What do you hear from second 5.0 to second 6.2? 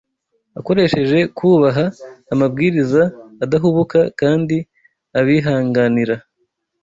abihanganira